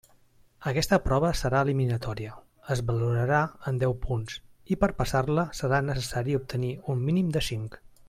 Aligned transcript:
Aquesta 0.69 0.97
prova 1.07 1.29
serà 1.41 1.59
eliminatòria, 1.65 2.31
es 2.77 2.81
valorarà 2.89 3.43
en 3.73 3.79
deu 3.85 3.95
punts 4.09 4.41
i 4.75 4.81
per 4.85 4.93
passar-la 5.03 5.49
serà 5.63 5.85
necessari 5.95 6.41
obtenir 6.43 6.77
un 6.97 7.09
mínim 7.11 7.35
de 7.39 7.49
cinc. 7.53 7.83